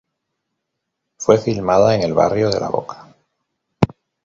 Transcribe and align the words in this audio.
Fue 1.19 1.37
filmada 1.37 1.93
en 1.93 2.01
el 2.01 2.15
barrio 2.15 2.49
de 2.49 2.59
La 2.59 2.69
Boca. 2.69 3.07